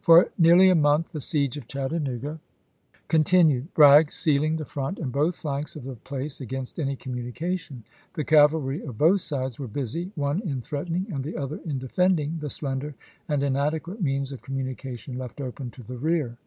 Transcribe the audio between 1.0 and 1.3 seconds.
the